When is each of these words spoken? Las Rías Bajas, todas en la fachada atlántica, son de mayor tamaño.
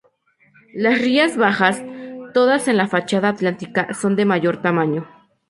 Las 0.73 0.99
Rías 0.99 1.37
Bajas, 1.37 1.83
todas 2.33 2.67
en 2.67 2.77
la 2.77 2.87
fachada 2.87 3.29
atlántica, 3.29 3.93
son 3.93 4.15
de 4.15 4.25
mayor 4.25 4.59
tamaño. 4.59 5.07